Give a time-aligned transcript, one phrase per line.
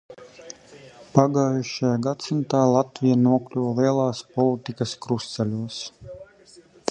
[1.17, 5.83] Pagājušajā gadsimtā Latvija nokļuva lielās politikas krustceļos.